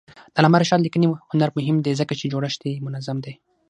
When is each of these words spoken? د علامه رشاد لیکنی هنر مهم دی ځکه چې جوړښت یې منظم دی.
د 0.33 0.35
علامه 0.39 0.57
رشاد 0.61 0.81
لیکنی 0.83 1.07
هنر 1.31 1.49
مهم 1.57 1.77
دی 1.85 1.93
ځکه 2.01 2.13
چې 2.19 2.31
جوړښت 2.31 2.61
یې 2.69 2.83
منظم 2.85 3.17
دی. 3.25 3.33